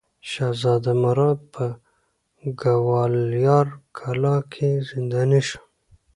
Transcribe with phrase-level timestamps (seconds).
[0.29, 1.65] شهزاده مراد په
[2.61, 3.67] ګوالیار
[3.97, 5.59] کلا کې زنداني شو.